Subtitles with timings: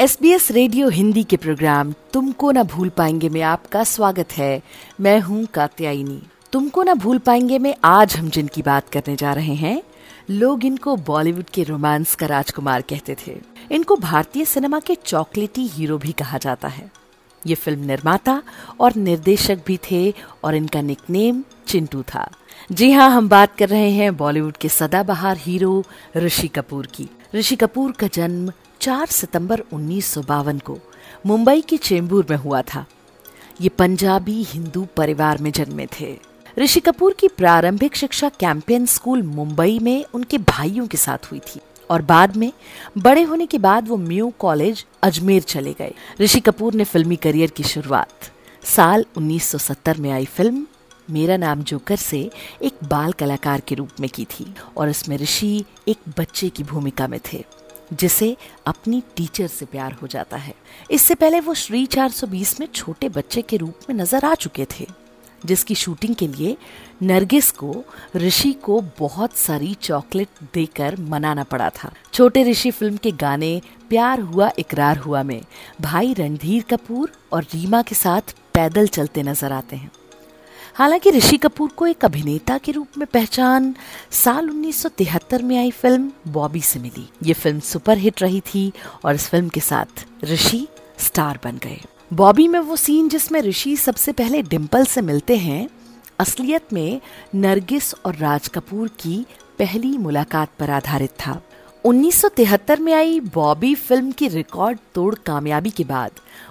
[0.00, 4.62] S B S radio Hindi के programme तुमको ना भूल पाएँगे में आपका स्वागत है।
[5.00, 6.20] मैं हूँ कात्यायनी।
[6.52, 9.82] तुमको ना भूल पाएँगे में आज हम जिनकी बात करने जा रहे हैं,
[10.30, 13.36] लोग इनको बॉलीवुड के रोमांस का राजकुमार कहते थे।
[13.70, 16.90] इनको भारतीय सिनेमा के चॉकलेटी हीरो भी कहा जाता है।
[17.42, 18.42] ये फ़िल्म निर्माता
[18.80, 22.28] और निर्देशक भी थे और इनका निकनेम चिंटू था।
[22.72, 25.84] जी हाँ हम बात कर रहे हैं बॉलीवुड के सदाबहार हीरो
[26.16, 28.52] ऋषि कपूर की। ऋषि कपूर का जन्म
[28.88, 30.78] 4 सितंबर उन्नीस को
[31.26, 32.84] मुंबई के चेंबूर में हुआ था।
[33.60, 36.16] ये पंजाबी हिंदू परिवार में जन्मे थे।
[36.58, 41.60] ऋषि कपूर की प्रारंभिक शिक्षा कैंपियन स्कूल मुंबई में उनके भाइयों के साथ हुई थी
[41.90, 42.52] और बाद में
[42.98, 47.50] बड़े होने के बाद वो म्यू कॉलेज अजमेर चले गए। ऋषि कपूर ने फिल्मी करियर
[47.50, 48.30] की शुरुआत
[48.66, 50.66] साल 1970 में आई फ़िल्म
[51.10, 52.30] मेरा नाम जोकर से
[52.62, 57.08] एक बाल कलाकार के रूप में की थी और इसमें ऋषि एक बच्चे की भूमिका
[57.08, 57.44] में थे।
[57.92, 60.54] जिसे अपनी टीचर से प्यार हो जाता है।
[60.90, 64.86] इससे पहले वो श्री 420 में छोटे बच्चे के रूप में नज़र आ चुके थे,
[65.46, 66.56] जिसकी शूटिंग के लिए
[67.02, 67.84] नरगिस को,
[68.16, 74.20] ऋषि को बहुत सारी चॉकलेट देकर मनाना पड़ा था। छोटे ऋषि फ़िल्म के गाने, प्यार
[74.20, 75.40] हुआ, इकरार हुआ में,
[75.80, 79.90] भाई रणधीर कपूर और रीमा के साथ पैदल चलते नज़र आते हैं।
[80.78, 83.74] हालाँकि ऋषि कपूर को एक अभिनेता के रूप में पहचान
[84.10, 88.72] साल 1973 में आई फ़िल्म बॉबी से मिली। ये फ़िल्म सुपर हिट रही थी
[89.04, 91.80] और इस फ़िल्म के साथ ऋषि स्टार बन गए।
[92.12, 95.68] बॉबी में वो सीन जिसमें ऋषि सबसे पहले डिम्पल से मिलते हैं,
[96.18, 97.00] असलियत में
[97.34, 99.26] नरगिस और राज कपूर की
[99.58, 101.42] पहली मुलाकात पर आधारित था।
[101.84, 106.10] 1973 में आई बॉबी फ़िल्म की रिकॉर्ड तोड़ कामयाबी के बाद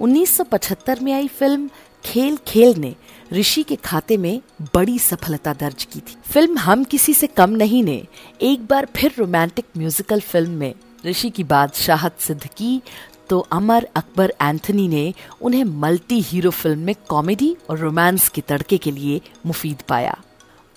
[0.00, 1.70] 1975 में आई फ़िल्म
[2.04, 2.94] खेल खेल ने
[3.32, 4.40] ऋषि के खाते में
[4.74, 8.02] बड़ी सफलता दर्ज की थी। फ़िल्म हम किसी से कम नहीं ने,
[8.42, 10.74] एक बार फिर रोमांटिक म्यूजिकल फ़िल्म में
[11.06, 12.80] ऋषि की बादशाहत सिद्ध की
[13.28, 15.12] तो अमर अकबर एंथनी ने
[15.42, 20.16] उन्हें मल्टी हीरो फ़िल्म में कॉमेडी और रोमांस के तड़के के लिए मुफीद पाया।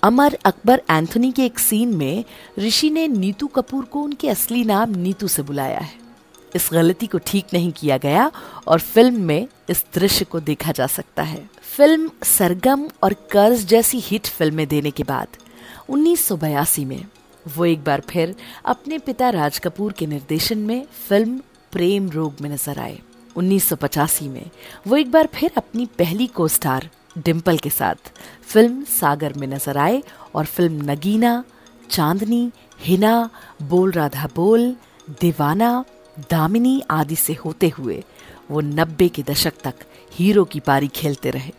[0.02, 2.24] अमर अकबर एंथनी के एक सीन में
[2.58, 6.00] ऋषि ने नीतू कपूर को उनके असली नाम नीतू से बुलाया है।
[6.54, 8.30] इस गलती को ठीक नहीं किया गया
[8.68, 13.98] और फ़िल्म में इस दृश्य को देखा जा सकता है। फ़िल्म सरगम और कर्ज जैसी
[14.00, 15.28] हिट फ़िल्में देने के बाद,
[15.88, 17.04] उन्नीस सौ बयासी में
[17.46, 18.34] वो एक बार फिर
[18.64, 21.40] अपने पिता राज कपूर के निर्देशन में फ़िल्म
[21.72, 22.98] प्रेम रोग में नज़र आए।
[23.36, 24.50] 1985 में
[24.86, 26.88] वो एक बार फिर अपनी पहली को स्टार
[27.18, 28.12] डिम्पल के साथ
[28.42, 30.02] फ़िल्म सागर में नज़र आए
[30.34, 31.42] और फ़िल्म नगीना,
[31.90, 32.50] चांदनी,
[32.80, 33.30] हिना,
[33.62, 34.74] बोल राधा बोल,
[35.20, 35.84] दीवाना,
[36.30, 38.02] दामिनी आदि से होते हुए
[38.50, 39.74] वो नब्बे के दशक तक
[40.12, 41.52] हीरो की पारी खेलते रहे।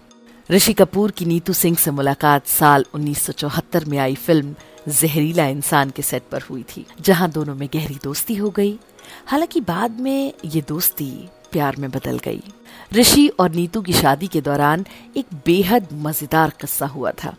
[0.50, 4.56] ऋषि कपूर की नीतू सिंह से मुलाकात साल 1974 में आई फ़िल्म
[4.90, 8.78] जहरीला इंसान के सेट पर हुई थी, जहाँ दोनों में गहरी दोस्ती हो गई।
[9.28, 11.10] हालाँकि बाद में ये दोस्ती
[11.52, 12.42] प्यार में बदल गई।
[12.94, 14.86] ऋषि और नीतू की शादी के दौरान
[15.18, 17.36] एक बेहद मज़ेदार किस्सा हुआ था,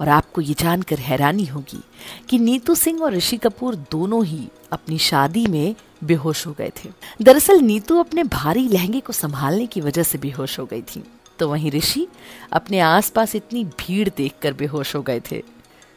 [0.00, 1.82] और आपको ये जानकर हैरानी होगी
[2.28, 6.88] कि नीतू सिंह और ऋषि कपूर दोनों ही अपनी शादी में बेहोश हो गए थे।
[7.22, 11.04] दरअसल नीतू अपने भारी लहंगे को संभालने की वजह से बेहोश हो गई थी।
[11.38, 12.06] तो वहीं ऋषि
[12.52, 15.42] अपने आसपास इतनी भीड़ देखकर बेहोश हो गए थे।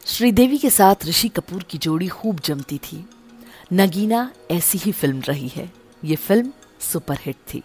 [0.06, 3.06] श्रीदेवी के साथ ऋषि कपूर की जोड़ी खूब जमती थी।
[3.74, 5.72] नगीना ऐसी ही फ़िल्म रही है।
[6.06, 7.64] ये फ़िल्म सुपरहिट थी।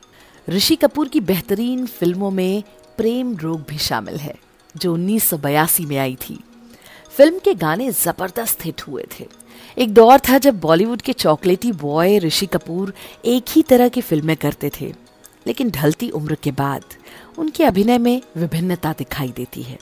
[0.48, 2.62] ऋषि कपूर की बेहतरीन फ़िल्मों में
[2.96, 4.34] प्रेम रोग भी शामिल है,
[4.76, 6.38] जो उन्नीस सौ बयासी में आई थी।
[7.16, 9.26] फ़िल्म के गाने ज़बरदस्त हिट हुए थे।
[9.78, 12.94] एक दौर था जब बॉलीवुड के चॉकलेटी बॉय ऋषि कपूर
[13.24, 14.92] एक ही तरह की फ़िल्में करते थे।
[15.46, 16.84] लेकिन ढलती उम्र के बाद
[17.38, 19.78] उनके अभिनय में विभिन्नता दिखाई देती है।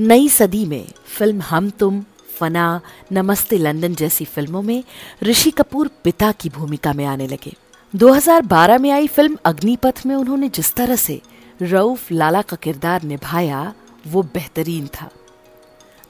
[0.00, 2.04] नई सदी में फ़िल्म हम तुम,
[2.38, 2.80] फना,
[3.12, 4.84] नमस्ते लंदन जैसी फ़िल्मों में
[5.22, 7.54] ऋषि कपूर पिता की भूमिका में आने लगे।
[7.94, 11.20] 2012 में आई फ़िल्म अग्निपथ में उन्होंने जिस तरह से
[11.62, 13.74] रऊफ लाला का किरदार निभाया,
[14.06, 15.10] वो बेहतरीन था।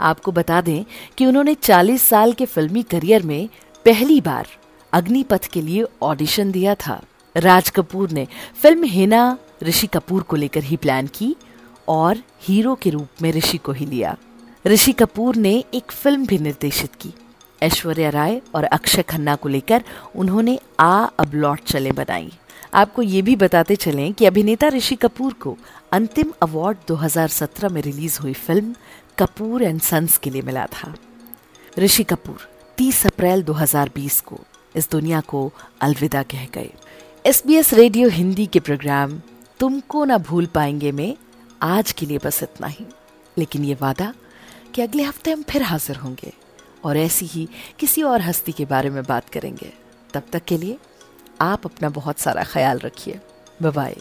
[0.00, 0.84] आपको बता दें
[1.18, 3.48] कि उन्होंने 40 साल के फिल्मी करियर में
[3.84, 4.46] पहली बार
[4.92, 7.02] अग्निपथ के लिए ऑडिशन दिया था।
[7.36, 8.26] राज कपूर ने
[8.62, 11.36] फ़िल्म हिना ऋषि कपूर को लेकर ही प्लान की
[11.88, 14.16] और हीरो के रूप में ऋषि को ही लिया।
[14.66, 17.12] ऋषि कपूर ने एक फ़िल्म भी निर्देशित की।
[17.62, 19.84] ऐश्वर्या राय और अक्षय खन्ना को लेकर
[20.16, 22.32] उन्होंने आ अब लौट चले बनाई।
[22.74, 25.56] आपको ये भी बताते चलें कि अभिनेता ऋषि कपूर को
[25.92, 28.74] अंतिम अवार्ड 2017 में रिलीज़ हुई फ़िल्म
[29.18, 30.94] कपूर एंड सन्स के लिए मिला था।
[31.78, 32.48] ऋषि कपूर
[32.78, 34.40] 30 अप्रैल 2020 को
[34.76, 36.70] इस दुनिया को अलविदा कह गए।
[37.26, 39.22] S B S radio Hindi के प्रोग्राम
[39.60, 41.16] तुमको ना भूल पाएँगे में
[41.62, 42.86] आज के लिए बस इतना ही।
[43.38, 44.14] लेकिन ये वादा
[44.74, 46.32] कि अगले हफ़्ते हम फिर हाजिर होंगे
[46.84, 47.48] और ऐसी ही
[47.78, 49.72] किसी और हस्ती के बारे में बात करेंगे।
[50.14, 50.78] तब तक के लिए
[51.40, 53.20] आप अपना बहुत सारा ख्याल रखिए।
[53.62, 53.96] बाय